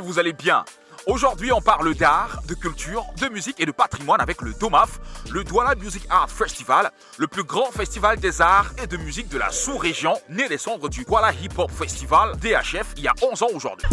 [0.00, 0.64] que vous allez bien.
[1.06, 4.98] Aujourd'hui, on parle d'art, de culture, de musique et de patrimoine avec le DOMAF,
[5.30, 9.38] le Douala Music Art Festival, le plus grand festival des arts et de musique de
[9.38, 13.44] la sous-région, né des cendres du Douala Hip Hop Festival, DHF, il y a 11
[13.44, 13.88] ans aujourd'hui.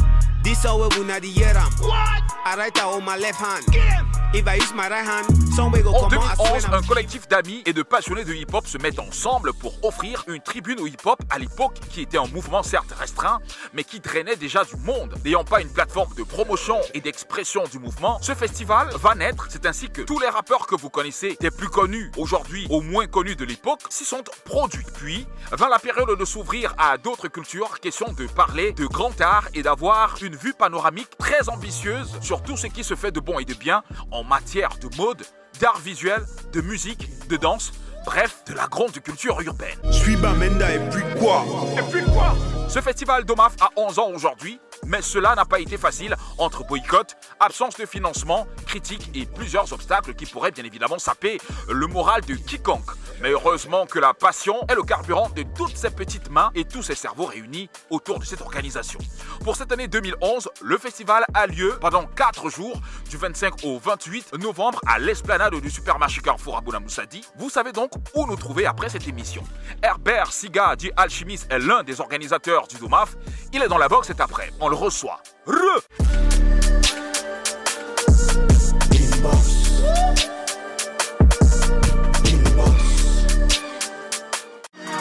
[5.94, 10.24] En 2011, un collectif d'amis et de passionnés de hip-hop se met ensemble pour offrir
[10.28, 13.40] une tribune au hip-hop à l'époque qui était un mouvement certes restreint,
[13.74, 15.14] mais qui drainait déjà du monde.
[15.24, 19.48] N'ayant pas une plateforme de promotion et d'expression du mouvement, ce festival va naître.
[19.50, 23.08] C'est ainsi que tous les rappeurs que vous connaissez, des plus connus aujourd'hui aux moins
[23.08, 24.86] connus de l'époque, s'y sont produits.
[24.96, 29.48] Puis vint la période de s'ouvrir à d'autres cultures, question de parler de grand art
[29.54, 33.40] et d'avoir une vue panoramique très ambitieuse sur tout ce qui se fait de bon
[33.40, 35.24] et de bien en matière de mode,
[35.60, 37.74] d'art visuel, de musique, de danse,
[38.06, 39.78] bref, de la grande culture urbaine.
[39.86, 41.46] Je suis Bamenda et puis quoi?
[41.78, 42.34] Et puis quoi?
[42.74, 47.16] Ce festival d'OMAF a 11 ans aujourd'hui, mais cela n'a pas été facile entre boycott,
[47.40, 51.38] absence de financement, critiques et plusieurs obstacles qui pourraient bien évidemment saper
[51.70, 52.90] le moral de quiconque.
[53.22, 56.82] Mais heureusement que la passion est le carburant de toutes ces petites mains et tous
[56.82, 59.00] ces cerveaux réunis autour de cette organisation.
[59.44, 64.34] Pour cette année 2011, le festival a lieu pendant 4 jours, du 25 au 28
[64.40, 67.22] novembre à l'esplanade du supermarché Carrefour Abouna Moussadi.
[67.38, 69.44] Vous savez donc où nous trouver après cette émission.
[69.84, 73.16] Herbert Siga, dit Alchimiste, est l'un des organisateurs du DOMAF.
[73.54, 75.20] Il est dans la box et après, on le reçoit.
[75.46, 75.82] Re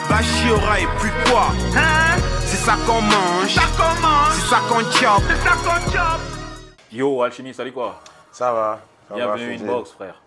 [0.09, 1.47] Bachiora et puis quoi?
[1.75, 2.17] Hein?
[2.45, 5.23] C'est ça qu'on mange, Ça commence c'est ça qu'on chope.
[5.27, 6.21] C'est ça qu'on chope
[6.91, 7.99] Yo, Alchimiste, salut quoi?
[8.31, 8.79] Ça va.
[9.09, 9.69] ça va, Bienvenue Fidel.
[9.69, 10.22] Inbox, frère.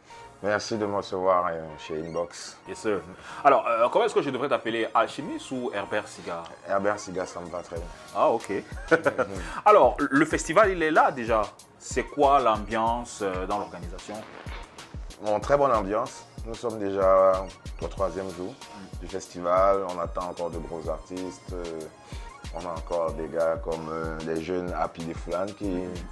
[0.47, 2.57] Merci de me recevoir euh, chez Inbox.
[2.69, 3.01] Yes, sir.
[3.43, 4.87] Alors, euh, comment est-ce que je devrais t'appeler?
[4.95, 6.45] Alchimiste ou Herbert Siga?
[6.69, 7.87] Herbert Siga, ça me va très bien.
[8.15, 8.53] Ah, ok.
[9.65, 11.43] Alors, le festival, il est là déjà.
[11.81, 14.15] C'est quoi l'ambiance euh, dans l'organisation?
[15.21, 16.25] Bon, très bonne ambiance.
[16.47, 17.45] Nous sommes déjà
[17.83, 18.55] au troisième jour
[19.01, 19.85] du festival.
[19.93, 21.57] On attend encore de gros artistes.
[22.57, 25.65] Euh, On a encore des gars comme euh, les jeunes Happy de Foulane qui,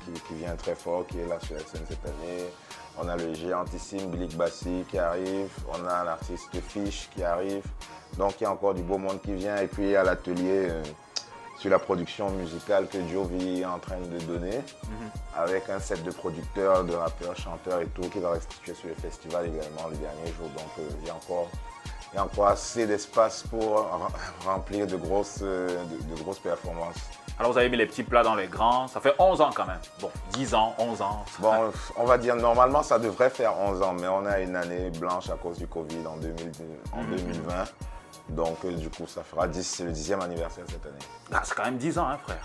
[0.05, 2.45] qui, qui vient très fort, qui est là sur la scène cette année.
[2.99, 5.51] On a le géantissime Bilik Bassi qui arrive.
[5.69, 7.65] On a l'artiste Fish qui arrive.
[8.19, 9.57] Donc il y a encore du beau monde qui vient.
[9.57, 10.83] Et puis il y a l'atelier euh,
[11.59, 14.61] sur la production musicale que Jovi est en train de donner,
[15.37, 18.95] avec un set de producteurs, de rappeurs, chanteurs et tout qui va restituer sur le
[18.95, 20.49] festival également le dernier jour.
[20.57, 21.49] Donc euh, il y a encore
[22.15, 24.09] il y a encore assez d'espace pour rem-
[24.47, 26.95] remplir de grosses, euh, de, de grosses performances.
[27.41, 28.87] Alors, vous avez mis les petits plats dans les grands.
[28.87, 29.81] Ça fait 11 ans quand même.
[30.01, 31.25] Bon, 10 ans, 11 ans.
[31.41, 31.53] Bon,
[31.97, 35.29] on va dire normalement ça devrait faire 11 ans, mais on a une année blanche
[35.29, 36.53] à cause du Covid en, 2000
[36.93, 37.65] en 2020.
[38.29, 40.95] Donc euh, du coup ça fera 10, c'est le 10e anniversaire cette année.
[41.33, 42.43] Ah, c'est quand même 10 ans, hein, frère.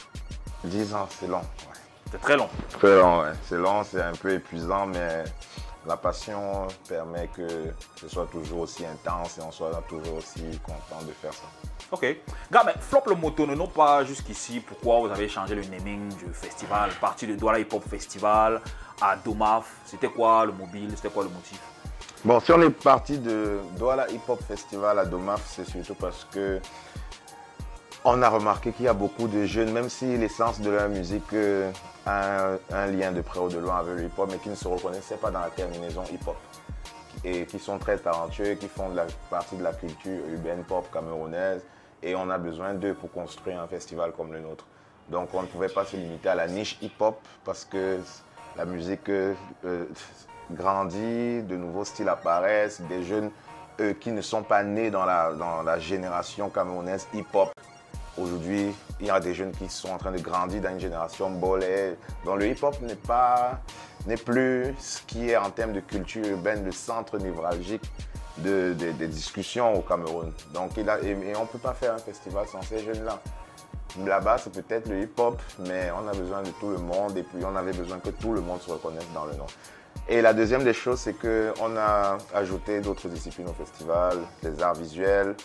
[0.64, 1.38] 10 ans, c'est long.
[1.38, 1.80] ouais.
[2.12, 2.50] C'est très long.
[2.80, 3.32] Très long, ouais.
[3.48, 5.24] C'est long, c'est un peu épuisant, mais
[5.86, 11.02] la passion permet que ce soit toujours aussi intense et on soit toujours aussi content
[11.06, 11.46] de faire ça.
[11.92, 12.18] Ok.
[12.52, 16.10] Gars, mais Flop le moto, ne nous pas jusqu'ici pourquoi vous avez changé le naming
[16.16, 18.62] du festival, parti de Douala Hip Hop Festival
[19.02, 19.66] à Domaf?
[19.86, 20.92] C'était quoi le mobile?
[20.96, 21.60] C'était quoi le motif?
[22.26, 26.28] Bon, si on est parti de Douala Hip Hop Festival à Domaf, c'est surtout parce
[26.32, 26.60] que
[28.06, 31.34] on a remarqué qu'il y a beaucoup de jeunes, même si l'essence de leur musique
[31.34, 31.72] euh,
[32.06, 34.56] a un, lien de près ou de loin avec le hip hop, mais qui ne
[34.56, 36.38] se reconnaissaient pas dans la terminaison hip hop.
[37.26, 38.90] Et qui sont très talentueux, qui font
[39.30, 41.62] partie de la culture urbaine pop camerounaise.
[42.02, 44.66] Et on a besoin d'eux pour construire un festival comme le nôtre.
[45.10, 48.00] Donc on ne pouvait pas se limiter à la niche hip hop parce que
[48.56, 49.34] la musique euh,
[49.66, 49.86] euh,
[50.52, 53.32] grandit, de nouveaux styles apparaissent, des jeunes
[54.02, 57.54] qui ne sont pas nés dans la, dans la génération camerounaise hip hop.
[58.22, 61.30] Aujourd'hui, il y a des jeunes qui sont en train de grandir dans une génération
[61.30, 63.60] bolée, dont le hip-hop n'est pas
[64.08, 67.84] n'est plus ce qui est en termes de culture urbaine le centre névralgique
[68.38, 70.32] de- de- des discussions au Cameroun.
[70.54, 73.20] Donc, et, et on ne peut pas faire un festival sans ces jeunes-là.
[74.06, 77.44] Là-bas, c'est peut-être le hip-hop, mais on a besoin de tout le monde et puis
[77.44, 79.48] on avait besoin que tout le monde se reconnaisse dans le nom.
[80.08, 84.76] Et la deuxième des choses, c'est qu'on a ajouté d'autres disciplines au festival, les arts
[84.76, 85.36] visuels.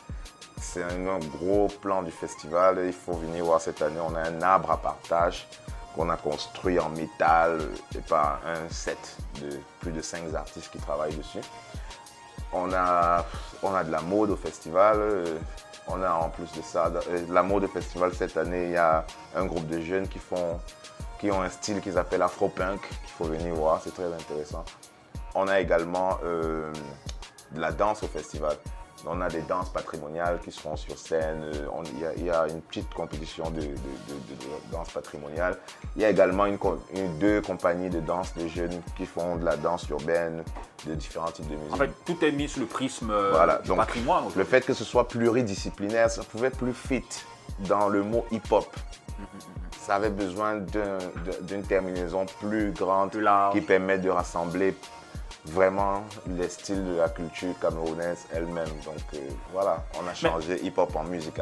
[0.65, 2.83] C'est un, gros plan du festival.
[2.85, 4.01] Il faut venir voir cette année.
[4.01, 5.47] On a un arbre à partage
[5.95, 7.61] qu'on a construit en métal
[7.95, 9.51] et par un set de
[9.81, 11.41] plus de cinq artistes qui travaillent dessus.
[12.53, 13.25] On a,
[13.63, 14.99] on a de la mode au festival.
[15.87, 18.77] On a en plus de ça, euh, la mode au festival cette année, il y
[18.77, 19.05] a
[19.37, 20.59] un groupe de jeunes qui font,
[21.21, 24.65] qui ont un style qu'ils appellent afro-punk, qu'il faut venir voir, c'est très intéressant.
[25.35, 26.73] On a également euh,
[27.53, 28.57] de la danse au festival.
[29.07, 31.43] On a des danses patrimoniales qui seront sur scène.
[31.43, 33.63] Euh, il y, a une petite compétition de,
[34.73, 35.59] danse patrimoniale.
[35.97, 36.59] Il y a également une,
[37.19, 40.43] deux compagnies de danse de jeunes qui font de la danse urbaine,
[40.87, 41.75] de différents types de musique.
[41.75, 44.25] En fait, tout est mis sous le prisme euh, du patrimoine.
[44.35, 47.05] Le fait que ce soit pluridisciplinaire, ça pouvait plus fit
[47.61, 48.75] dans le mot hip-hop.
[49.81, 50.61] Ça avait besoin
[51.43, 53.11] d'une terminaison plus grande
[53.53, 54.75] qui permet de rassembler
[55.47, 58.69] vraiment les styles de la culture camerounaise elle-même.
[58.85, 59.19] Donc euh,
[59.53, 61.35] voilà, on a changé hip-hop en musique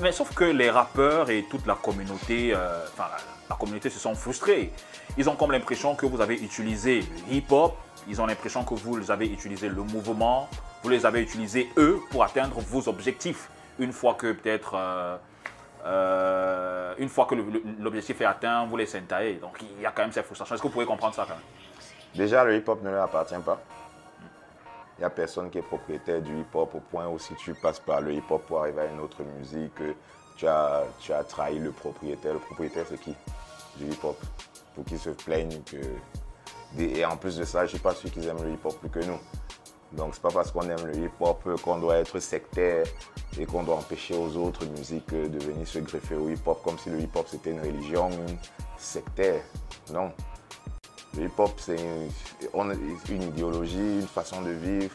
[0.00, 3.08] mais, sauf que les rappeurs et toute la communauté, euh, enfin
[3.50, 4.72] la, communauté se sont frustrés.
[5.16, 7.76] Ils ont comme l'impression que vous avez utilisé le hip-hop,
[8.08, 10.48] ils ont l'impression que vous avez utilisé le mouvement,
[10.82, 13.50] vous les avez utilisés eux pour atteindre vos objectifs.
[13.78, 14.76] Une fois que peut-être...
[15.84, 17.34] Euh, une fois que
[17.78, 19.34] l'objectif est atteint, vous les sentaillez.
[19.34, 20.54] Donc il y a quand même cette frustration.
[20.54, 21.42] Est-ce que vous pouvez comprendre ça quand même?
[22.18, 23.60] Déjà, le hip-hop ne leur appartient pas.
[24.96, 27.78] Il n'y a personne qui est propriétaire du hip-hop au point où si tu passes
[27.78, 29.80] par le hip-hop pour arriver à une autre musique,
[30.36, 32.32] tu as, tu as trahi le propriétaire.
[32.32, 33.14] Le propriétaire, c'est qui?
[33.76, 34.20] Du hip-hop.
[34.74, 35.76] Pour qu'ils se plaignent que...
[36.76, 38.90] Et en plus de ça, je ne suis pas sûr qu'ils aiment le hip-hop plus
[38.90, 39.20] que nous.
[39.92, 42.84] Donc c'est pas parce qu'on aime le hip-hop qu'on doit être sectaire
[43.38, 46.90] et qu'on doit empêcher aux autres musiques de venir se greffer au hip-hop comme si
[46.90, 48.10] le hip-hop c'était une religion
[48.76, 49.40] sectaire.
[49.92, 50.12] Non.
[51.16, 51.76] Le hip-hop, c'est
[52.54, 54.94] une, idéologie, une façon de vivre,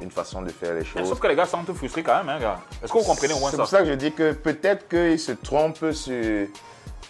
[0.00, 1.08] une façon de faire les choses.
[1.08, 2.60] sauf que les gars sont frustrés quand même, hein, gars.
[2.82, 3.56] Est-ce que vous comprenez au moins ça?
[3.56, 6.48] C'est pour ça que je dis que peut-être qu'ils se trompent sur.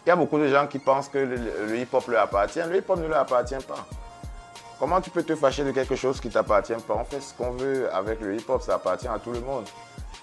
[0.07, 2.61] Il y a beaucoup de gens qui pensent que le, hip-hop leur appartient.
[2.69, 3.87] Le hip-hop ne leur appartient pas.
[4.79, 6.95] Comment tu peux te fâcher de quelque chose qui ne t'appartient pas?
[6.95, 9.65] On fait ce qu'on veut avec le hip-hop, ça appartient à tout le monde.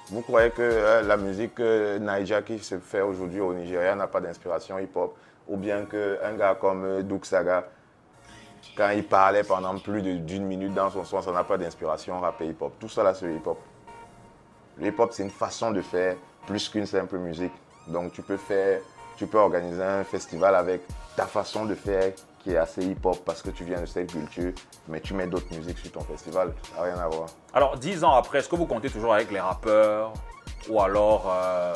[0.10, 4.07] Vous croyez que euh, la musique euh, Naija qui se fait aujourd'hui au Nigeria n'a
[4.07, 5.16] pas d'inspiration hip-hop?
[5.48, 7.66] Ou bien qu'un gars comme euh, Duk Saga
[8.75, 12.41] quand il parlait pendant plus d'une minute dans son son, ça n'a pas d'inspiration rap
[12.41, 12.73] et hip-hop.
[12.79, 13.59] Tout ça là, c'est hip-hop.
[14.77, 16.15] Le hip-hop, c'est une façon de faire
[16.45, 17.53] plus qu'une simple musique.
[17.87, 18.81] Donc tu peux faire,
[19.17, 20.81] tu peux organiser un festival avec
[21.15, 24.53] ta façon de faire qui est assez hip-hop parce que tu viens de cette culture,
[24.87, 26.53] mais tu mets d'autres musiques sur ton festival.
[26.73, 27.29] Ça n'a rien à voir.
[27.53, 30.13] Alors, dix ans après, est-ce que vous comptez toujours avec les rappeurs
[30.69, 31.73] ou alors, euh,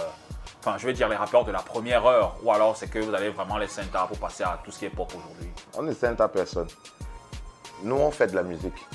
[0.65, 3.13] enfin, je vais dire les rappeurs de la première heure, ou alors c'est que vous
[3.13, 5.93] avez vraiment les synthas pour passer à tout ce qui est pop aujourd'hui On ne
[5.93, 6.67] synth à personne.
[7.83, 8.87] Nous, on fait de la musique.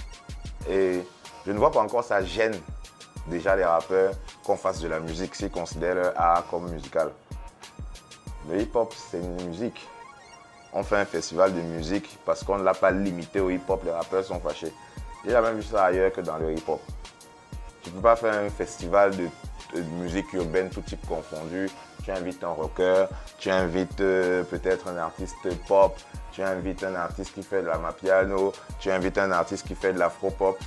[0.69, 1.00] Et
[1.46, 2.58] je ne vois pas encore ça gêne
[3.28, 4.14] déjà les rappeurs
[4.44, 7.12] qu'on fasse de la musique s'ils considèrent art comme musical.
[8.49, 9.87] Le hip-hop, c'est une musique.
[10.73, 13.82] On fait un festival de musique parce qu'on ne l'a pas limité au hip-hop.
[13.84, 14.73] Les rappeurs sont fâchés.
[15.25, 16.81] J'ai même vu ça ailleurs que dans le hip-hop.
[17.82, 19.28] Tu peux pas faire un festival de,
[19.99, 21.69] musique urbaine, tout type confondu.
[22.05, 23.06] Tu invites un rocker,
[23.38, 25.37] tu invites euh, peut-être un artiste
[25.69, 25.99] pop,
[26.32, 29.93] tu invites un artiste qui fait de la mapiano, tu invites un artiste qui fait
[29.93, 30.58] de l'afro-pop.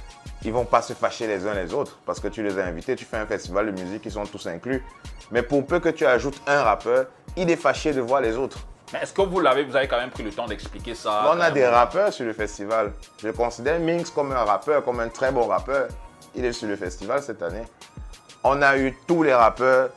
[0.44, 2.96] Ils vont pas se fâcher les uns les autres parce que tu les as invités,
[2.96, 4.84] tu fais un festival de musique, ils sont tous inclus.
[5.32, 8.60] Mais pour peu que tu ajoutes un rappeur, il est fâché de voir les autres.
[8.92, 11.40] Mais est-ce que vous l'avez, vous avez quand même pris le temps d'expliquer ça On
[11.40, 12.92] a des rappeurs sur le festival.
[13.18, 15.88] Je considère Minx comme un rappeur, comme un très bon rappeur.
[16.36, 17.64] Il est sur le festival cette année.
[18.46, 19.90] On a eu tous les rappeurs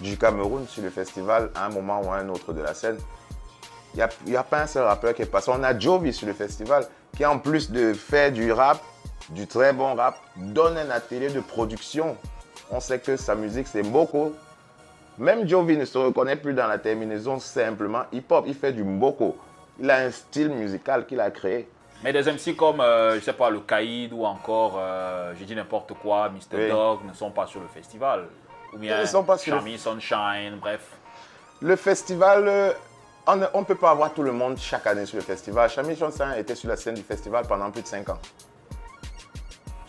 [0.00, 2.98] du Cameroun sur le festival à un moment ou à un autre de la scène.
[3.94, 5.52] Il n'y a, pas un seul rappeur qui est passé.
[5.54, 6.86] On a Jovi sur le festival
[7.16, 8.82] qui, en plus de faire du rap,
[9.30, 12.16] du très bon rap, donne un atelier de production.
[12.72, 14.32] On sait que sa musique, c'est beaucoup.
[15.18, 18.44] Même Jovi ne se reconnaît plus dans la terminaison simplement hip-hop.
[18.48, 19.36] Il fait du mboko.
[19.78, 21.68] Il a un style musical qu'il a créé.
[22.02, 25.54] Mais des MC comme, euh, je sais pas, le Caïd ou encore, euh, j'ai dit
[25.54, 26.68] n'importe quoi, Mr.
[26.68, 28.26] Dog ne sont pas sur le festival.
[28.72, 29.76] Ou bien Ils ne sont pas sur le...
[29.78, 30.82] Sunshine, bref.
[31.62, 32.72] Le festival, euh,
[33.26, 35.70] on ne peut pas avoir tout le monde chaque année sur le festival.
[35.70, 38.18] Chami Sunshine était sur la scène du festival pendant plus de 5 ans.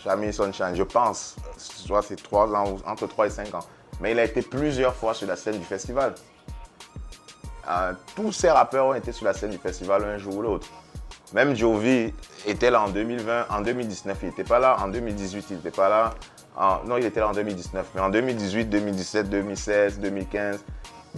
[0.03, 3.65] Chami Sunshine, je pense, soit c'est 3 ans, entre 3 et 5 ans.
[3.99, 6.15] Mais il a été plusieurs fois sur la scène du festival.
[7.69, 10.67] Euh, tous ces rappeurs ont été sur la scène du festival un jour ou l'autre.
[11.33, 12.13] Même Jovi
[12.45, 15.89] était là en 2020, en 2019 il n'était pas là, en 2018 il n'était pas
[15.89, 16.13] là.
[16.85, 20.63] non, il était là en 2019, mais en 2018, 2017, 2016, 2015,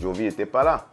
[0.02, 0.88] Jovi n'était pas là.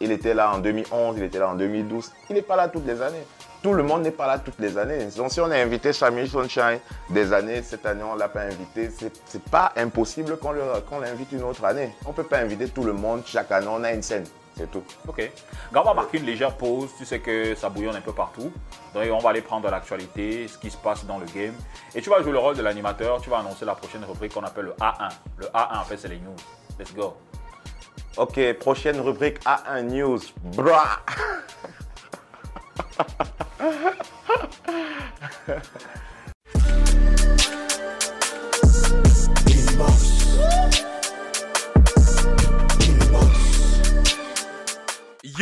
[0.00, 2.10] Il était là en 2011, il était là en 2012.
[2.30, 3.24] Il n'est pas là toutes les années.
[3.62, 5.06] Tout le monde n'est pas là toutes les années.
[5.16, 8.40] Donc si on a invité Shamil Sunshine des années, cette année on ne l'a pas
[8.40, 8.90] invité,
[9.26, 11.94] c'est pas impossible qu'on l'invite une autre année.
[12.06, 14.24] On ne peut pas inviter tout le monde chaque année, on a une scène.
[14.56, 14.84] C'est tout.
[15.08, 15.30] Ok.
[15.74, 16.90] on va marquer une légère pause.
[16.98, 18.52] Tu sais que ça bouillonne un peu partout.
[18.94, 21.54] Donc, on va aller prendre l'actualité, ce qui se passe dans le game.
[21.94, 23.20] Et tu vas jouer le rôle de l'animateur.
[23.20, 25.08] Tu vas annoncer la prochaine rubrique qu'on appelle le A1.
[25.38, 26.36] Le A1, en fait, c'est les news.
[26.78, 27.16] Let's go.
[28.16, 30.20] Ok, prochaine rubrique A1 News.
[30.54, 31.00] Bra.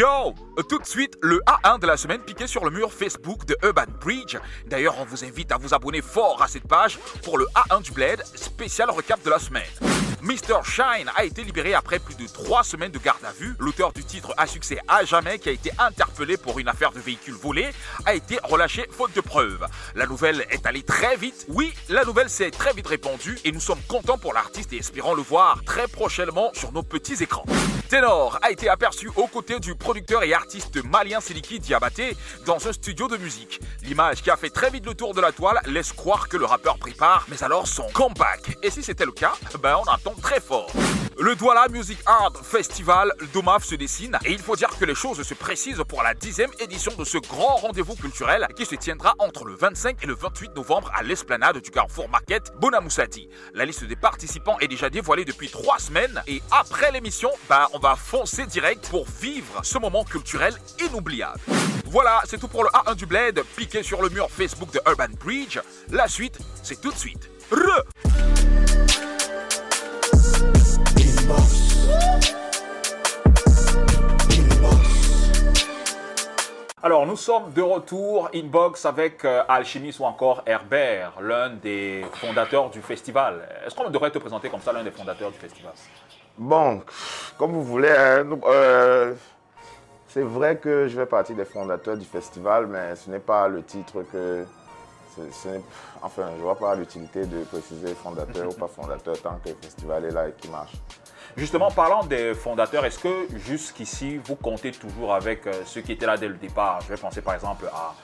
[0.01, 0.35] Wow
[0.69, 3.85] Tout de suite, le A1 de la semaine piqué sur le mur Facebook de Urban
[4.01, 4.37] Bridge.
[4.67, 7.93] D'ailleurs, on vous invite à vous abonner fort à cette page pour le A1 du
[7.93, 10.10] Bled, spécial recap de la semaine.
[10.23, 10.63] Mr.
[10.65, 13.55] Shine a été libéré après plus de trois semaines de garde à vue.
[13.59, 17.01] L'auteur du titre à succès à jamais, qui a été interpellé pour une affaire de
[17.01, 17.71] véhicule volé,
[18.05, 19.67] a été relâché faute de preuves.
[19.95, 21.47] La nouvelle est allée très vite.
[21.49, 25.15] Oui, la nouvelle s'est très vite répandue et nous sommes contents pour l'artiste et espérons
[25.15, 27.47] le voir très prochainement sur nos petits écrans.
[27.89, 32.73] Tenor a été aperçu aux côtés du producteur et artiste malien Siliki Diabaté dans un
[32.73, 33.61] studio de musique.
[33.83, 36.45] L'image qui a fait très vite le tour de la toile laisse croire que le
[36.45, 38.59] rappeur prépare, mais alors son comeback.
[38.63, 40.71] Et si c'était le cas, ben on attend très fort.
[41.19, 45.23] Le Douala Music Art Festival d'OMAF se dessine et il faut dire que les choses
[45.23, 49.45] se précisent pour la dixième édition de ce grand rendez-vous culturel qui se tiendra entre
[49.45, 53.29] le 25 et le 28 novembre à l'esplanade du Carrefour Market Bonamoussati.
[53.55, 57.79] La liste des participants est déjà dévoilée depuis trois semaines et après l'émission, bah, on
[57.79, 61.41] va foncer direct pour vivre ce moment culturel inoubliable.
[61.87, 65.13] Voilà, c'est tout pour le A1 du Bled, piqué sur le mur Facebook de Urban
[65.23, 65.59] Bridge.
[65.91, 67.29] La suite, c'est tout de suite.
[67.51, 68.40] Re
[76.83, 79.43] Alors, nous sommes de retour inbox avec euh,
[79.99, 83.47] ou encore Herbert, l'un des fondateurs du festival.
[83.67, 85.73] Est-ce qu'on devrait te présenter comme ça, l'un des fondateurs du festival?
[86.39, 86.83] Bon,
[87.37, 89.13] comme vous voulez, hein, euh,
[90.09, 93.63] c'est vrai que je fais partie des fondateurs du festival, mais ce n'est pas le
[93.63, 94.47] titre que.
[96.03, 99.57] Enfin, je ne vois pas l'utilité de préciser fondateur ou pas fondateur tant que le
[99.61, 100.73] festival est là et qu'il marche.
[101.37, 106.07] Justement, parlant des fondateurs, est-ce que jusqu'ici, vous comptez toujours avec euh, ceux qui étaient
[106.07, 106.81] là dès le départ?
[106.83, 107.95] Je vais penser par exemple à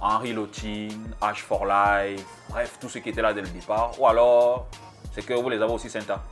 [0.00, 0.88] Henri Lotin,
[1.22, 3.92] H for Life, bref, tous ceux qui étaient là dès le départ.
[3.98, 4.66] Ou alors,
[5.12, 6.22] c'est que vous les avez aussi sympas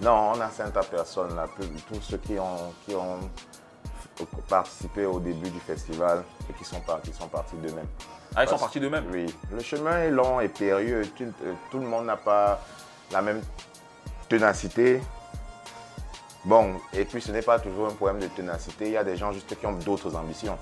[0.00, 1.46] Non, on a sympa personne là.
[1.88, 3.18] Tous ceux qui ont, qui ont
[4.50, 7.88] participé au début du festival et qui sont partis, sont partis d'eux-mêmes.
[8.36, 9.06] Ah, ils sont partis d'eux-mêmes?
[9.12, 9.26] Oui.
[9.50, 11.06] Le chemin est long et périlleux.
[11.16, 12.60] Tout, euh, tout le monde n'a pas
[13.10, 13.40] la même
[14.28, 15.00] ténacité,
[16.44, 18.86] Bon, et puis ce n'est pas toujours un problème de ténacité.
[18.86, 20.56] Il y a des gens juste qui ont d'autres ambitions.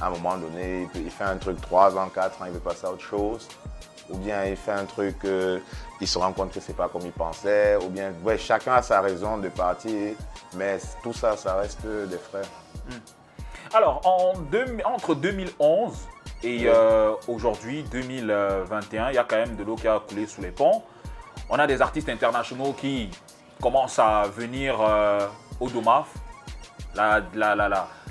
[0.00, 2.86] À un moment donné, il fait un truc 3 ans, 4 ans, il veut passer
[2.86, 3.46] à autre chose.
[4.08, 5.60] Ou bien il fait un truc, euh,
[6.00, 7.76] il se rend compte que c'est pas comme il pensait.
[7.76, 10.14] Ou bien, ouais, chacun a sa raison de partir.
[10.56, 12.48] Mais tout ça, ça reste des frères.
[12.88, 13.19] Hmm.
[13.72, 14.32] Alors, en
[14.84, 16.08] entre 2011
[16.42, 20.42] et euh, aujourd'hui, 2021, il y a quand même de l'eau qui a coulé sous
[20.42, 20.82] les ponts.
[21.48, 23.10] On a des artistes internationaux qui
[23.62, 25.24] commence à venir euh,
[25.60, 26.08] au Domaf.
[26.96, 27.68] La, la, la,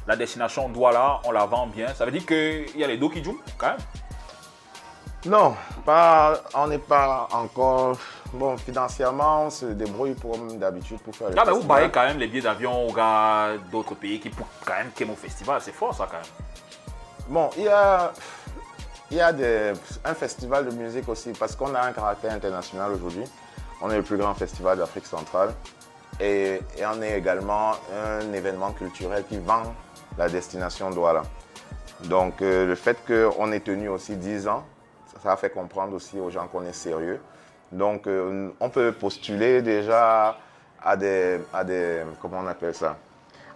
[0.08, 1.94] la, destination Douala, on la vend bien.
[1.94, 3.78] Ça veut dire qu'il y a les dos qui jouent quand même
[5.26, 7.98] Non, pas, on n'est pas encore.
[8.34, 12.06] Bon, financièrement, on se débrouille comme d'habitude pour faire le ah, mais vous baillez quand
[12.06, 15.60] même les billets d'avion aux gars d'autres pays qui, quand même, qui festival.
[15.62, 16.48] C'est fort ça quand même.
[17.28, 18.12] Bon, il y a.
[19.12, 19.74] Il y a des,
[20.06, 23.24] un festival de musique aussi, parce qu'on a un caractère international aujourd'hui.
[23.82, 25.52] On est le plus grand festival d'Afrique centrale
[26.20, 29.64] et, on est également un événement culturel qui vend
[30.18, 31.24] la destination Douala.
[32.04, 34.64] Donc euh, le fait qu'on ait tenu aussi 10 ans,
[35.22, 37.20] ça, a fait comprendre aussi aux gens qu'on est sérieux.
[37.72, 40.38] Donc euh, on peut postuler déjà
[40.82, 42.98] à des, à des, comment on appelle ça,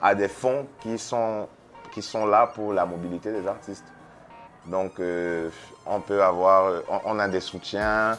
[0.01, 1.47] à des fonds qui sont,
[1.91, 3.85] qui sont là pour la mobilité des artistes.
[4.65, 5.49] Donc euh,
[5.85, 8.17] on peut avoir, on a des soutiens,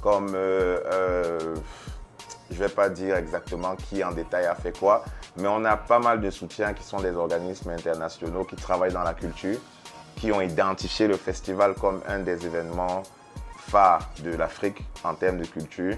[0.00, 1.56] comme, euh, euh,
[2.50, 5.04] je vais pas dire exactement qui en détail a fait quoi,
[5.36, 9.02] mais on a pas mal de soutiens qui sont des organismes internationaux qui travaillent dans
[9.02, 9.58] la culture,
[10.22, 13.02] qui ont identifié le festival comme un des événements
[13.56, 15.96] phares de l'Afrique en termes de culture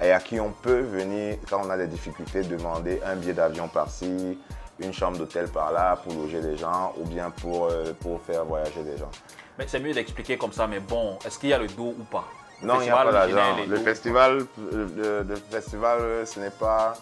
[0.00, 3.68] et à qui on peut venir, quand on a des difficultés, demander un billet d'avion
[3.68, 4.36] par-ci,
[4.80, 8.82] une chambre d'hôtel par-là pour loger des gens ou bien pour, euh, pour faire voyager
[8.82, 9.10] des gens.
[9.56, 12.04] Mais c'est mieux d'expliquer comme ça, mais bon, est-ce qu'il y a le dos ou
[12.10, 12.24] pas?
[12.62, 13.56] Non, il n'y a pas d'argent.
[13.68, 16.94] Le festival, le, festival, ce n'est pas.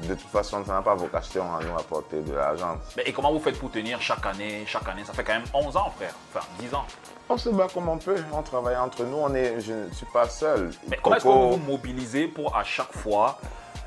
[0.00, 2.76] De toute façon, ça n'a pas vocation à nous apporter de l'argent.
[2.96, 5.44] Mais et comment vous faites pour tenir chaque année Chaque année, ça fait quand même
[5.52, 6.14] 11 ans, frère.
[6.34, 6.84] Enfin, 10 ans.
[7.28, 8.16] On se bat comme on peut.
[8.32, 9.16] On travaille entre nous.
[9.16, 10.70] On est, je ne suis pas seul.
[10.88, 13.38] Mais comment est-ce que vous vous mobilisez pour à chaque fois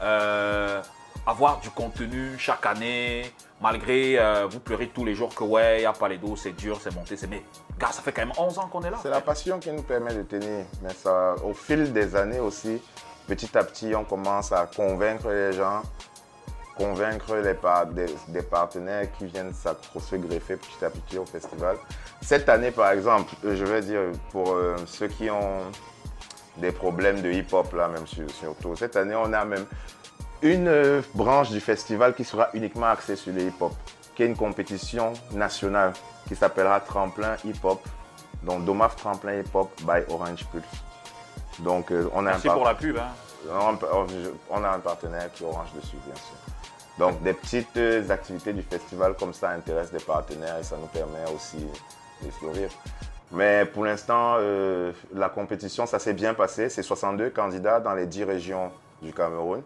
[0.01, 0.81] euh,
[1.25, 5.79] avoir du contenu chaque année Malgré euh, vous pleurez tous les jours que ouais, il
[5.79, 7.43] n'y a pas les dos, c'est dur, c'est monté, c'est mais
[7.79, 8.97] Gars, ça fait quand même 11 ans qu'on est là.
[9.01, 10.65] C'est la passion qui nous permet de tenir.
[10.81, 12.81] Mais ça, au fil des années aussi,
[13.27, 15.81] petit à petit, on commence à convaincre les gens,
[16.77, 17.53] convaincre les
[18.27, 21.77] des, partenaires qui viennent se greffer petit à petit au festival.
[22.21, 25.61] Cette année, par exemple, je vais dire pour euh, ceux qui ont
[26.57, 29.65] des problèmes de hip-hop, là, même surtout, cette année, on a même
[30.41, 33.73] une euh, branche du festival qui sera uniquement axée sur le hip-hop
[34.17, 35.93] qui est une compétition nationale
[36.27, 37.87] qui s'appellera Tremplin Hip Hop.
[38.41, 40.65] Donc Domaf Tremplin Hip Hop by Orange Pulse.
[41.59, 42.97] Donc euh, on a Merci pour la pub.
[42.97, 43.77] Hein.
[44.49, 46.35] On, a un partenaire qui Orange dessus, bien sûr.
[46.97, 50.87] Donc des petites euh, activités du festival comme ça intéressent des partenaires et ça nous
[50.87, 51.57] permet aussi
[52.23, 52.69] de fleurir.
[53.31, 56.69] Mais pour l'instant, euh, la compétition, ça s'est bien passé.
[56.69, 58.71] C'est 62 candidats dans les 10 régions
[59.01, 59.61] du Cameroun,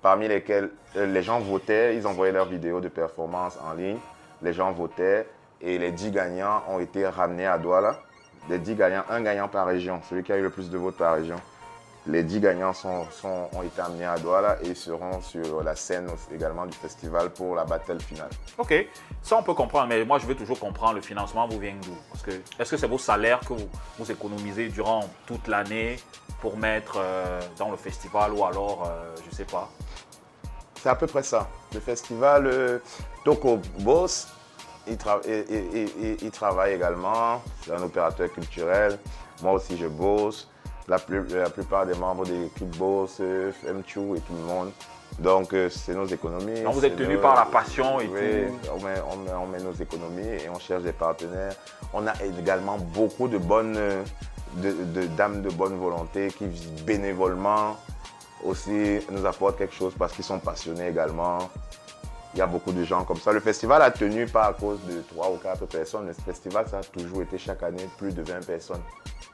[0.00, 3.98] parmi lesquels les gens votaient, ils envoyaient leurs vidéos de performance en ligne,
[4.42, 5.26] les gens votaient
[5.60, 8.00] et les 10 gagnants ont été ramenés à Douala.
[8.50, 10.96] Les 10 gagnants, un gagnant par région, celui qui a eu le plus de votes
[10.96, 11.36] par région.
[12.08, 16.66] Les 10 gagnants sont, ont été amenés à Douala et seront sur la scène également
[16.66, 18.30] du festival pour la battle finale.
[18.58, 18.74] Ok,
[19.22, 21.96] ça on peut comprendre, mais moi je veux toujours comprendre le financement vous vient d'où?
[22.10, 23.54] Parce que est-ce que c'est vos salaires que
[23.98, 26.00] vous, économisez durant toute l'année
[26.40, 29.70] pour mettre euh, dans le festival ou alors, euh, je ne sais pas?
[30.82, 31.46] C'est à peu près ça.
[31.72, 32.78] Le festival euh,
[33.24, 34.26] Toko Boss
[34.90, 38.98] il, il, travaille également, c'est un opérateur culturel.
[39.42, 40.48] Moi aussi, je bosse.
[40.88, 40.98] La,
[41.34, 44.72] la plupart des membres de l'équipe bossent, M2 et tout le monde.
[45.18, 46.62] Donc, euh, c'est nos économies.
[46.62, 48.12] Donc, vous êtes tenu par la passion et tout
[48.74, 48.94] on met,
[49.34, 51.54] on, met, nos économies et on cherche des partenaires.
[51.92, 53.78] On a également beaucoup de bonnes
[54.56, 56.46] de, dames de bonne volonté qui
[56.84, 57.76] bénévolement
[58.44, 61.50] aussi nous apportent quelque chose parce qu'ils sont passionnés également.
[62.34, 63.32] Il y a beaucoup de gens comme ça.
[63.32, 66.06] Le festival a tenu pas à cause de 3 ou 4 personnes.
[66.06, 68.82] Le festival, ça a toujours été chaque année plus de 20 personnes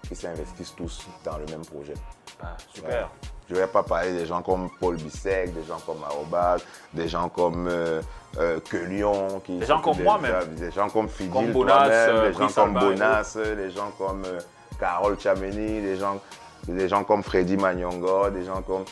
[0.09, 1.95] qui s'investissent tous dans le même projet.
[2.43, 3.11] Ah, super.
[3.49, 6.61] Je ne vais pas parler des gens comme Paul Bissek, des gens comme Arobal,
[6.93, 8.03] des gens comme euh,
[8.39, 10.55] euh Qui des gens comme moi même.
[10.57, 14.41] Des gens comme Fidil, Bonas, euh, des gens comme Bonas, des gens comme euh,
[14.81, 16.21] Carole Chameni, des gens,
[16.67, 18.85] des gens comme Freddy Magnongo, des gens comme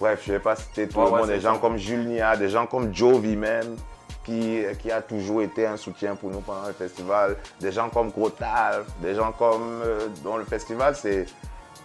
[0.00, 2.66] Bref, je ne vais pas citer tout le monde, des gens comme Julnia, des gens
[2.66, 3.76] comme Jovi même,
[4.24, 8.10] qui, qui, a toujours été un soutien pour nous pendant le festival, des gens comme
[8.10, 9.82] Grotal, des gens comme.
[9.84, 11.26] Euh, dans le festival, c'est.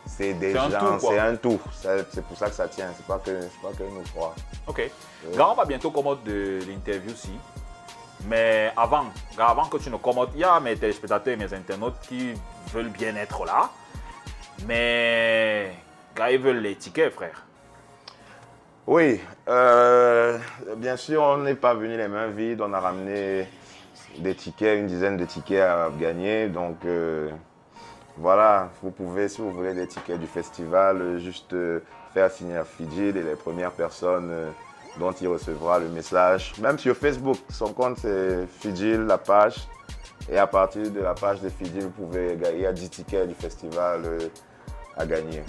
[0.08, 1.60] C'est des gens, c'est un tout.
[1.82, 2.90] C'est pour ça que ça tient.
[2.96, 4.36] C'est pas que, pas que nous trois.
[4.68, 4.80] Ok.
[4.80, 5.36] Euh.
[5.36, 7.34] Grand va bientôt commoder de l'interview aussi.
[8.28, 9.06] Mais avant,
[9.38, 12.34] avant que tu ne commodes, il y a mes téléspectateurs et mes internautes qui
[12.72, 13.72] veulent bien être là.
[14.68, 15.74] Mais
[16.16, 17.46] gars, ils veulent les tickets, frère.
[18.88, 20.38] Oui, euh,
[20.78, 22.62] bien sûr, on n'est pas venu les mains vides.
[22.62, 23.48] On a ramené
[24.20, 26.50] des tickets, une dizaine de tickets à gagner.
[26.50, 27.32] Donc euh,
[28.18, 31.80] voilà, vous pouvez, si vous voulez des tickets du festival, juste euh,
[32.14, 34.32] faire signer à et les premières personnes
[35.00, 36.54] dont il recevra le message.
[36.60, 39.68] Même sur Facebook, son compte c'est Fidji, la page.
[40.32, 44.04] Et à partir de la page de Fidji, vous pouvez gagner 10 tickets du festival
[44.96, 45.42] à gagner.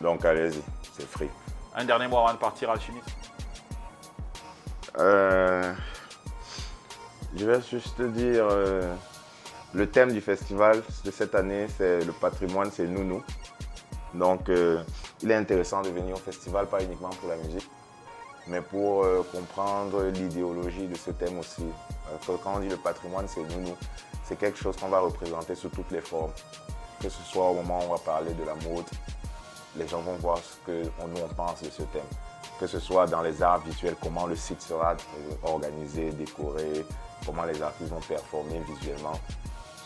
[0.00, 0.62] Donc allez-y,
[0.96, 1.28] c'est free.
[1.74, 3.08] Un dernier mot avant de partir, Alchimiste
[4.98, 5.72] euh,
[7.34, 8.94] Je vais juste te dire, euh,
[9.72, 13.22] le thème du festival de cette année, c'est le patrimoine, c'est Nounou.
[14.12, 14.82] Donc, euh,
[15.22, 17.70] il est intéressant de venir au festival, pas uniquement pour la musique,
[18.48, 21.64] mais pour comprendre l'idéologie de ce thème aussi.
[22.26, 23.74] quand on dit le patrimoine, c'est Nounou,
[24.24, 26.32] c'est quelque chose qu'on va représenter sous toutes les formes.
[27.00, 28.84] Que ce soit au moment où on va parler de la mode,
[29.76, 32.02] les gens vont voir ce que nous on pense de ce thème.
[32.58, 36.84] Que ce soit dans les arts visuels, comment le site sera euh, organisé, décoré,
[37.24, 39.18] comment les artistes vont performer visuellement.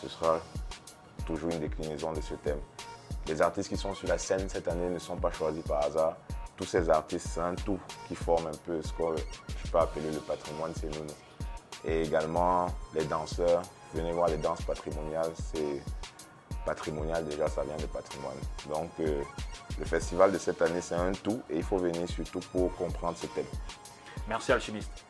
[0.02, 0.40] Ce sera
[1.24, 2.60] toujours une déclinaison de ce thème.
[3.26, 6.16] Les artistes qui sont sur la scène cette année ne sont pas choisis par hasard.
[6.56, 9.02] Tous ces artistes, c'est un tout qui forme un peu ce que
[9.64, 11.06] je peux appeler le patrimoine, c'est nous.
[11.84, 13.62] Et également les danseurs,
[13.94, 15.82] venez voir les danses patrimoniales, c'est
[16.64, 18.36] patrimonial déjà, ça vient de patrimoine.
[18.68, 19.22] Donc euh,
[19.78, 23.16] le festival de cette année, c'est un tout et il faut venir surtout pour comprendre
[23.16, 23.46] ce thème.
[24.28, 25.04] Merci Alchimiste.